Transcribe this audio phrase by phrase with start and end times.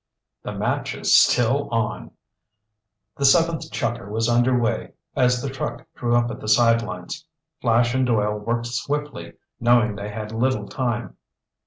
[0.41, 2.09] "The match is still on!"
[3.17, 7.27] The seventh chukker was underway as the truck drew up at the sidelines.
[7.61, 11.17] Flash and Doyle worked swiftly, knowing they had little time.